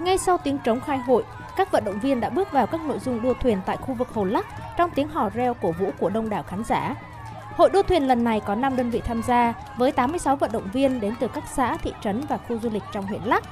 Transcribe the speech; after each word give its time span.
Ngay 0.00 0.18
sau 0.18 0.38
tiếng 0.38 0.58
trống 0.64 0.80
khai 0.80 0.98
hội, 0.98 1.24
các 1.56 1.72
vận 1.72 1.84
động 1.84 1.98
viên 2.00 2.20
đã 2.20 2.30
bước 2.30 2.52
vào 2.52 2.66
các 2.66 2.80
nội 2.80 2.98
dung 2.98 3.22
đua 3.22 3.34
thuyền 3.34 3.58
tại 3.66 3.76
khu 3.76 3.94
vực 3.94 4.08
Hồ 4.08 4.24
Lắc 4.24 4.46
trong 4.76 4.90
tiếng 4.90 5.08
hò 5.08 5.30
reo 5.30 5.54
cổ 5.54 5.72
vũ 5.72 5.90
của 5.98 6.10
đông 6.10 6.28
đảo 6.28 6.42
khán 6.42 6.64
giả. 6.64 6.94
Hội 7.56 7.70
đua 7.70 7.82
thuyền 7.82 8.06
lần 8.06 8.24
này 8.24 8.40
có 8.40 8.54
5 8.54 8.76
đơn 8.76 8.90
vị 8.90 9.00
tham 9.04 9.22
gia 9.22 9.54
với 9.76 9.92
86 9.92 10.36
vận 10.36 10.52
động 10.52 10.68
viên 10.72 11.00
đến 11.00 11.14
từ 11.20 11.28
các 11.28 11.44
xã, 11.54 11.76
thị 11.76 11.92
trấn 12.02 12.20
và 12.28 12.38
khu 12.38 12.58
du 12.58 12.70
lịch 12.70 12.82
trong 12.92 13.06
huyện 13.06 13.22
Lắc. 13.22 13.44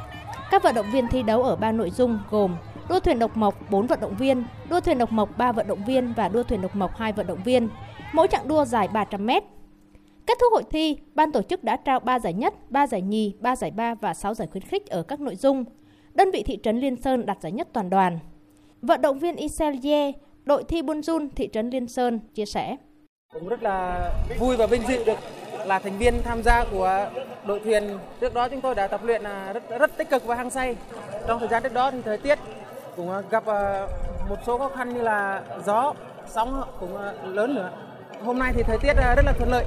Các 0.51 0.63
vận 0.63 0.75
động 0.75 0.91
viên 0.93 1.09
thi 1.09 1.23
đấu 1.23 1.43
ở 1.43 1.57
ba 1.57 1.73
nội 1.73 1.91
dung 1.91 2.19
gồm 2.31 2.57
đua 2.89 3.01
thuyền 3.01 3.19
độc 3.19 3.37
mộc 3.37 3.71
4 3.71 3.87
vận 3.87 4.01
động 4.01 4.17
viên, 4.17 4.45
đua 4.69 4.81
thuyền 4.81 4.99
độc 4.99 5.13
mộc 5.13 5.39
3 5.39 5.53
vận 5.53 5.67
động 5.69 5.85
viên 5.85 6.13
và 6.17 6.29
đua 6.29 6.43
thuyền 6.43 6.63
độc 6.63 6.77
mộc 6.77 6.97
2 6.97 7.13
vận 7.13 7.27
động 7.27 7.43
viên. 7.45 7.69
Mỗi 8.13 8.29
chặng 8.29 8.49
đua 8.49 8.65
dài 8.65 8.89
300 8.89 9.27
m. 9.27 9.31
Kết 10.27 10.39
thúc 10.41 10.53
hội 10.53 10.63
thi, 10.71 10.99
ban 11.15 11.33
tổ 11.33 11.43
chức 11.43 11.65
đã 11.65 11.77
trao 11.77 12.01
3 12.01 12.19
giải 12.19 12.33
nhất, 12.33 12.55
3 12.71 12.87
giải 12.87 13.03
nhì, 13.03 13.35
3 13.41 13.57
giải 13.57 13.71
ba 13.71 13.95
và 13.95 14.15
6 14.15 14.35
giải 14.35 14.49
khuyến 14.53 14.65
khích 14.65 14.87
ở 14.87 15.03
các 15.03 15.21
nội 15.21 15.37
dung. 15.37 15.65
Đơn 16.17 16.31
vị 16.31 16.43
thị 16.43 16.59
trấn 16.63 16.81
Liên 16.81 16.97
Sơn 16.97 17.27
đạt 17.27 17.41
giải 17.41 17.53
nhất 17.53 17.69
toàn 17.73 17.91
đoàn. 17.91 18.19
Vận 18.83 19.03
động 19.03 19.19
viên 19.19 19.37
Isel 19.37 19.75
Ye, 19.83 20.13
đội 20.45 20.65
thi 20.65 20.83
Buôn 20.83 21.01
Jun, 21.01 21.29
thị 21.37 21.49
trấn 21.53 21.71
Liên 21.71 21.89
Sơn 21.89 22.21
chia 22.35 22.47
sẻ. 22.47 22.77
Cũng 23.33 23.49
rất 23.49 23.63
là 23.63 24.11
vui 24.39 24.57
và 24.57 24.67
vinh 24.67 24.83
dự 24.89 25.05
được 25.05 25.19
là 25.67 25.79
thành 25.79 25.99
viên 25.99 26.23
tham 26.23 26.43
gia 26.43 26.65
của 26.65 27.11
đội 27.47 27.61
thuyền. 27.61 27.99
Trước 28.21 28.35
đó 28.35 28.49
chúng 28.49 28.61
tôi 28.61 28.75
đã 28.75 28.87
tập 28.87 29.01
luyện 29.05 29.23
rất 29.55 29.79
rất 29.79 29.97
tích 29.97 30.11
cực 30.11 30.27
và 30.27 30.35
hăng 30.35 30.51
say. 30.51 30.77
Trong 31.29 31.39
thời 31.39 31.49
gian 31.49 31.63
trước 31.63 31.73
đó 31.73 31.91
thì 31.91 32.03
thời 32.03 32.19
tiết 32.19 32.39
cũng 32.97 33.11
gặp 33.31 33.47
ờ, 33.47 33.89
một 34.29 34.37
số 34.47 34.59
khó 34.59 34.69
khăn 34.69 34.95
như 34.95 35.03
là 35.03 35.43
gió, 35.67 35.95
sóng 36.29 36.63
cũng 36.81 36.97
lớn 37.25 37.55
nữa. 37.55 37.73
Hôm 38.25 38.39
nay 38.39 38.53
thì 38.57 38.63
thời 38.63 38.79
tiết 38.79 38.93
rất 39.17 39.25
là 39.25 39.33
thuận 39.33 39.51
lợi 39.51 39.65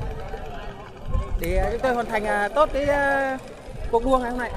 để 1.42 1.70
chúng 1.72 1.82
tôi 1.82 1.94
hoàn 1.94 2.06
thành 2.06 2.52
tốt 2.56 2.70
cái 2.74 2.88
cuộc 3.92 4.06
đua 4.06 4.18
ngày 4.18 4.32
hôm 4.32 4.40
nay. 4.40 4.52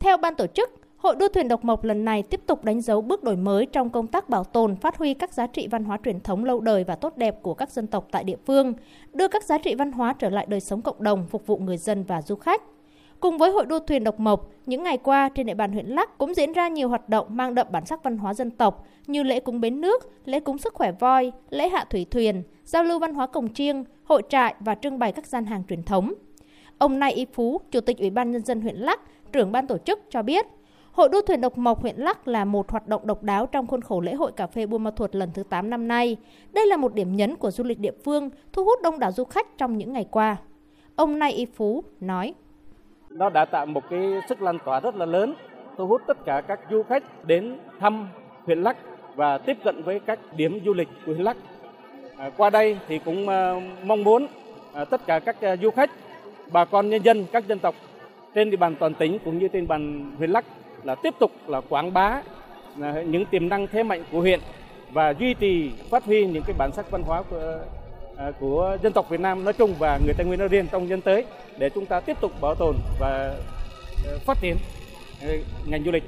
Theo 0.00 0.16
ban 0.16 0.34
tổ 0.34 0.46
chức, 0.46 0.70
Hội 1.04 1.16
đua 1.16 1.28
thuyền 1.28 1.48
độc 1.48 1.64
mộc 1.64 1.84
lần 1.84 2.04
này 2.04 2.22
tiếp 2.22 2.40
tục 2.46 2.64
đánh 2.64 2.80
dấu 2.80 3.00
bước 3.00 3.22
đổi 3.22 3.36
mới 3.36 3.66
trong 3.66 3.90
công 3.90 4.06
tác 4.06 4.28
bảo 4.28 4.44
tồn, 4.44 4.76
phát 4.76 4.98
huy 4.98 5.14
các 5.14 5.32
giá 5.32 5.46
trị 5.46 5.68
văn 5.68 5.84
hóa 5.84 5.98
truyền 6.04 6.20
thống 6.20 6.44
lâu 6.44 6.60
đời 6.60 6.84
và 6.84 6.96
tốt 6.96 7.16
đẹp 7.16 7.42
của 7.42 7.54
các 7.54 7.70
dân 7.70 7.86
tộc 7.86 8.08
tại 8.10 8.24
địa 8.24 8.36
phương, 8.46 8.72
đưa 9.12 9.28
các 9.28 9.44
giá 9.44 9.58
trị 9.58 9.74
văn 9.74 9.92
hóa 9.92 10.14
trở 10.18 10.30
lại 10.30 10.46
đời 10.48 10.60
sống 10.60 10.82
cộng 10.82 11.02
đồng, 11.02 11.26
phục 11.26 11.46
vụ 11.46 11.56
người 11.56 11.76
dân 11.76 12.04
và 12.04 12.22
du 12.22 12.36
khách. 12.36 12.62
Cùng 13.20 13.38
với 13.38 13.50
hội 13.50 13.66
đua 13.66 13.78
thuyền 13.78 14.04
độc 14.04 14.20
mộc, 14.20 14.50
những 14.66 14.82
ngày 14.82 14.98
qua 14.98 15.28
trên 15.28 15.46
địa 15.46 15.54
bàn 15.54 15.72
huyện 15.72 15.86
Lắc 15.86 16.18
cũng 16.18 16.34
diễn 16.34 16.52
ra 16.52 16.68
nhiều 16.68 16.88
hoạt 16.88 17.08
động 17.08 17.26
mang 17.30 17.54
đậm 17.54 17.66
bản 17.70 17.86
sắc 17.86 18.02
văn 18.02 18.18
hóa 18.18 18.34
dân 18.34 18.50
tộc 18.50 18.86
như 19.06 19.22
lễ 19.22 19.40
cúng 19.40 19.60
bến 19.60 19.80
nước, 19.80 20.10
lễ 20.24 20.40
cúng 20.40 20.58
sức 20.58 20.74
khỏe 20.74 20.92
voi, 20.92 21.32
lễ 21.50 21.68
hạ 21.68 21.84
thủy 21.90 22.06
thuyền, 22.10 22.42
giao 22.64 22.84
lưu 22.84 22.98
văn 22.98 23.14
hóa 23.14 23.26
cổng 23.26 23.54
chiêng, 23.54 23.84
hội 24.04 24.22
trại 24.28 24.54
và 24.60 24.74
trưng 24.74 24.98
bày 24.98 25.12
các 25.12 25.26
gian 25.26 25.44
hàng 25.44 25.62
truyền 25.68 25.82
thống. 25.82 26.12
Ông 26.78 26.98
Nay 26.98 27.12
Y 27.12 27.26
Phú, 27.32 27.60
Chủ 27.70 27.80
tịch 27.80 27.98
Ủy 27.98 28.10
ban 28.10 28.30
Nhân 28.30 28.42
dân 28.42 28.60
huyện 28.60 28.76
Lắc, 28.76 29.00
trưởng 29.32 29.52
ban 29.52 29.66
tổ 29.66 29.78
chức 29.78 30.00
cho 30.10 30.22
biết, 30.22 30.46
Hội 30.94 31.08
đua 31.08 31.22
thuyền 31.22 31.40
độc 31.40 31.58
mộc 31.58 31.80
huyện 31.80 31.96
Lắc 31.96 32.28
là 32.28 32.44
một 32.44 32.70
hoạt 32.70 32.88
động 32.88 33.06
độc 33.06 33.22
đáo 33.22 33.46
trong 33.46 33.66
khuôn 33.66 33.82
khổ 33.82 34.00
lễ 34.00 34.14
hội 34.14 34.32
cà 34.32 34.46
phê 34.46 34.66
Buôn 34.66 34.84
Ma 34.84 34.90
Thuột 34.90 35.14
lần 35.14 35.30
thứ 35.34 35.42
8 35.42 35.70
năm 35.70 35.88
nay. 35.88 36.16
Đây 36.52 36.66
là 36.66 36.76
một 36.76 36.94
điểm 36.94 37.16
nhấn 37.16 37.36
của 37.36 37.50
du 37.50 37.64
lịch 37.64 37.80
địa 37.80 37.92
phương, 38.04 38.30
thu 38.52 38.64
hút 38.64 38.78
đông 38.82 38.98
đảo 38.98 39.12
du 39.12 39.24
khách 39.24 39.58
trong 39.58 39.78
những 39.78 39.92
ngày 39.92 40.06
qua. 40.10 40.36
Ông 40.96 41.18
Nay 41.18 41.32
Y 41.32 41.46
Phú 41.46 41.84
nói: 42.00 42.34
Nó 43.10 43.30
đã 43.30 43.44
tạo 43.44 43.66
một 43.66 43.82
cái 43.90 44.00
sức 44.28 44.42
lan 44.42 44.58
tỏa 44.64 44.80
rất 44.80 44.96
là 44.96 45.06
lớn, 45.06 45.34
thu 45.76 45.86
hút 45.86 46.02
tất 46.06 46.24
cả 46.24 46.40
các 46.40 46.60
du 46.70 46.82
khách 46.82 47.24
đến 47.24 47.58
thăm 47.80 48.08
huyện 48.44 48.62
Lắc 48.62 48.76
và 49.16 49.38
tiếp 49.38 49.56
cận 49.64 49.82
với 49.82 50.00
các 50.00 50.18
điểm 50.36 50.60
du 50.64 50.74
lịch 50.74 50.88
của 51.06 51.12
huyện 51.12 51.24
Lắc. 51.24 51.36
À, 52.16 52.30
qua 52.36 52.50
đây 52.50 52.78
thì 52.88 52.98
cũng 52.98 53.28
à, 53.28 53.54
mong 53.84 54.04
muốn 54.04 54.26
à, 54.72 54.84
tất 54.84 55.06
cả 55.06 55.18
các 55.18 55.40
à, 55.40 55.56
du 55.56 55.70
khách, 55.70 55.90
bà 56.52 56.64
con 56.64 56.90
nhân 56.90 57.02
dân 57.02 57.24
các 57.32 57.46
dân 57.48 57.58
tộc 57.58 57.74
trên 58.34 58.50
địa 58.50 58.56
bàn 58.56 58.74
toàn 58.80 58.94
tỉnh 58.94 59.18
cũng 59.24 59.38
như 59.38 59.48
trên 59.48 59.66
bàn 59.68 60.12
huyện 60.18 60.30
Lắc 60.30 60.44
là 60.84 60.94
tiếp 60.94 61.14
tục 61.18 61.30
là 61.46 61.60
quảng 61.60 61.92
bá, 61.92 62.22
là 62.76 63.02
những 63.02 63.24
tiềm 63.24 63.48
năng 63.48 63.66
thế 63.66 63.82
mạnh 63.82 64.04
của 64.12 64.20
huyện 64.20 64.40
và 64.92 65.14
duy 65.18 65.34
trì, 65.34 65.70
phát 65.90 66.04
huy 66.04 66.26
những 66.26 66.42
cái 66.46 66.54
bản 66.58 66.72
sắc 66.72 66.90
văn 66.90 67.02
hóa 67.02 67.22
của 67.22 67.58
à, 68.16 68.30
của 68.40 68.76
dân 68.82 68.92
tộc 68.92 69.08
Việt 69.08 69.20
Nam 69.20 69.44
nói 69.44 69.52
chung 69.52 69.74
và 69.78 69.98
người 70.04 70.14
Tây 70.14 70.26
Nguyên 70.26 70.38
nói 70.38 70.48
riêng 70.48 70.66
trong 70.72 70.88
nhân 70.88 71.00
tới 71.00 71.24
để 71.58 71.70
chúng 71.70 71.86
ta 71.86 72.00
tiếp 72.00 72.16
tục 72.20 72.32
bảo 72.40 72.54
tồn 72.54 72.76
và 72.98 73.34
à, 74.06 74.12
phát 74.24 74.38
triển 74.40 74.56
à, 75.22 75.28
ngành 75.66 75.84
du 75.84 75.90
lịch. 75.90 76.04